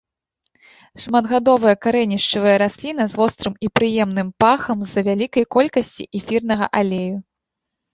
Шматгадовая 1.03 1.73
карэнішчавая 1.87 2.57
расліна 2.63 3.03
з 3.11 3.21
вострым 3.21 3.55
і 3.67 3.71
прыемным 3.79 4.27
пахам 4.47 4.77
з-за 4.89 5.01
вялікай 5.13 5.43
колькасці 5.61 6.13
эфірнага 6.23 6.65
алею. 6.83 7.17